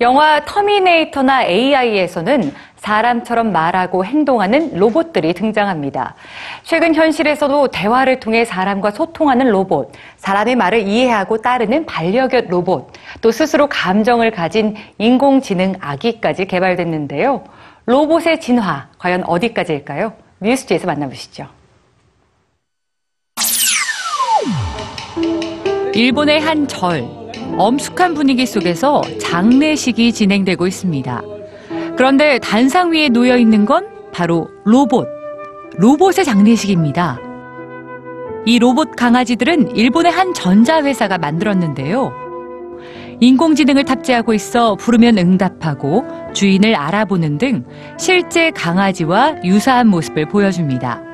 [0.00, 6.16] 영화 터미네이터나 AI에서는 사람처럼 말하고 행동하는 로봇들이 등장합니다.
[6.64, 13.68] 최근 현실에서도 대화를 통해 사람과 소통하는 로봇, 사람의 말을 이해하고 따르는 반려견 로봇, 또 스스로
[13.68, 17.44] 감정을 가진 인공지능 아기까지 개발됐는데요.
[17.86, 20.12] 로봇의 진화, 과연 어디까지일까요?
[20.40, 21.46] 뉴스지에서 만나보시죠.
[25.94, 27.23] 일본의 한 절,
[27.56, 31.22] 엄숙한 분위기 속에서 장례식이 진행되고 있습니다.
[31.96, 35.06] 그런데 단상 위에 놓여 있는 건 바로 로봇.
[35.76, 37.20] 로봇의 장례식입니다.
[38.46, 42.12] 이 로봇 강아지들은 일본의 한 전자회사가 만들었는데요.
[43.20, 47.64] 인공지능을 탑재하고 있어 부르면 응답하고 주인을 알아보는 등
[47.96, 51.13] 실제 강아지와 유사한 모습을 보여줍니다.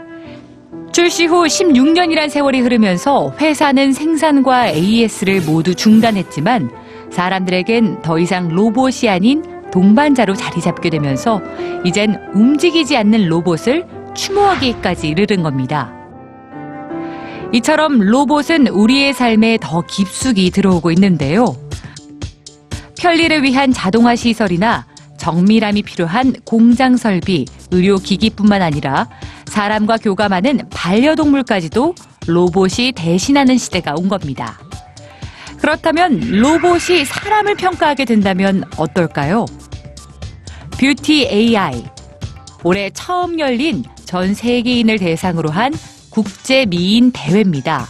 [0.93, 6.71] 출시 후 16년이란 세월이 흐르면서 회사는 생산과 AS를 모두 중단했지만
[7.13, 11.41] 사람들에겐 더 이상 로봇이 아닌 동반자로 자리 잡게 되면서
[11.85, 15.93] 이젠 움직이지 않는 로봇을 추모하기까지 이르는 겁니다.
[17.53, 21.57] 이처럼 로봇은 우리의 삶에 더 깊숙이 들어오고 있는데요.
[23.01, 24.87] 편리를 위한 자동화 시설이나
[25.19, 29.09] 정밀함이 필요한 공장 설비, 의료 기기뿐만 아니라
[29.51, 31.95] 사람과 교감하는 반려동물까지도
[32.29, 34.59] 로봇이 대신하는 시대가 온 겁니다.
[35.59, 39.47] 그렇다면 로봇이 사람을 평가하게 된다면 어떨까요?
[40.79, 41.85] 뷰티 AI.
[42.63, 45.75] 올해 처음 열린 전 세계인을 대상으로 한
[46.11, 47.89] 국제 미인 대회입니다.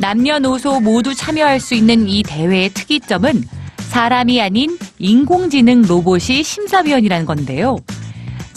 [0.00, 3.44] 남녀노소 모두 참여할 수 있는 이 대회의 특이점은
[3.90, 7.76] 사람이 아닌 인공지능 로봇이 심사위원이라는 건데요.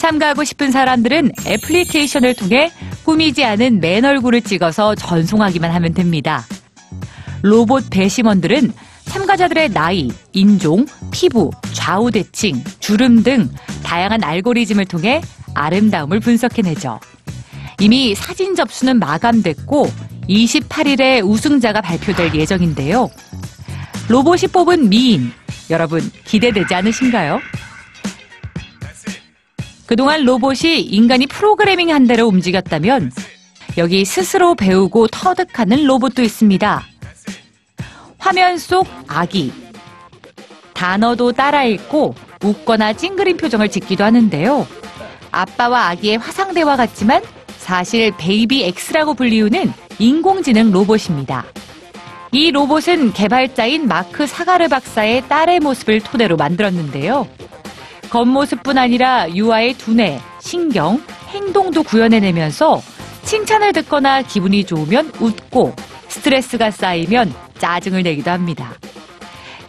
[0.02, 2.72] 참가하고 싶은 사람들은 애플리케이션을 통해
[3.04, 6.44] 꾸미지 않은 맨 얼굴을 찍어서 전송하기만 하면 됩니다.
[7.42, 8.72] 로봇 배심원들은
[9.04, 13.48] 참가자들의 나이, 인종, 피부, 좌우 대칭, 주름 등
[13.84, 15.20] 다양한 알고리즘을 통해
[15.54, 16.98] 아름다움을 분석해내죠.
[17.78, 19.88] 이미 사진 접수는 마감됐고
[20.28, 23.08] 28일에 우승자가 발표될 예정인데요.
[24.08, 25.32] 로봇이 뽑은 미인,
[25.70, 27.40] 여러분 기대되지 않으신가요?
[29.86, 33.12] 그동안 로봇이 인간이 프로그래밍 한 대로 움직였다면
[33.78, 36.82] 여기 스스로 배우고 터득하는 로봇도 있습니다.
[38.18, 39.52] 화면 속 아기.
[40.74, 44.66] 단어도 따라 읽고 웃거나 찡그린 표정을 짓기도 하는데요.
[45.30, 47.22] 아빠와 아기의 화상대화 같지만
[47.58, 51.44] 사실 Baby X라고 불리우는 인공지능 로봇입니다.
[52.32, 57.28] 이 로봇은 개발자인 마크 사가르 박사의 딸의 모습을 토대로 만들었는데요.
[58.12, 62.82] 겉모습뿐 아니라 유아의 두뇌, 신경, 행동도 구현해내면서
[63.22, 65.74] 칭찬을 듣거나 기분이 좋으면 웃고
[66.08, 68.74] 스트레스가 쌓이면 짜증을 내기도 합니다.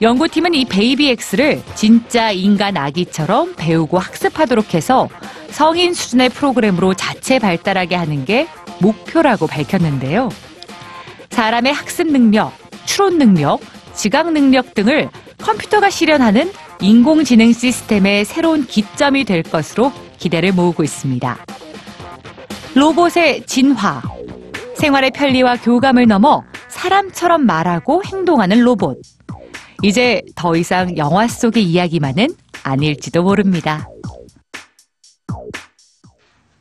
[0.01, 5.07] 연구팀은 이 Baby X를 진짜 인간 아기처럼 배우고 학습하도록 해서
[5.49, 8.49] 성인 수준의 프로그램으로 자체 발달하게 하는 게
[8.79, 10.27] 목표라고 밝혔는데요.
[11.29, 12.51] 사람의 학습 능력,
[12.83, 13.61] 추론 능력,
[13.93, 16.51] 지각 능력 등을 컴퓨터가 실현하는
[16.83, 21.37] 인공지능 시스템의 새로운 기점이 될 것으로 기대를 모으고 있습니다.
[22.75, 24.01] 로봇의 진화.
[24.75, 28.99] 생활의 편리와 교감을 넘어 사람처럼 말하고 행동하는 로봇.
[29.81, 32.27] 이제 더 이상 영화 속의 이야기만은
[32.63, 33.87] 아닐지도 모릅니다.